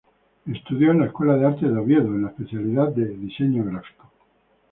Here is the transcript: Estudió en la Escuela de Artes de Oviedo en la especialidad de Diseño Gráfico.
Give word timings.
Estudió 0.51 0.89
en 0.89 1.01
la 1.01 1.05
Escuela 1.05 1.35
de 1.37 1.45
Artes 1.45 1.71
de 1.71 1.77
Oviedo 1.77 2.07
en 2.07 2.23
la 2.23 2.29
especialidad 2.29 2.87
de 2.89 3.05
Diseño 3.05 3.63
Gráfico. 3.65 4.09